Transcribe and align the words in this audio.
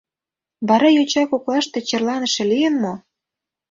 Вара 0.67 0.89
йоча 0.95 1.23
коклаште 1.29 1.79
черланыше 1.87 2.43
лийын 2.51 2.75
мо? 2.83 2.93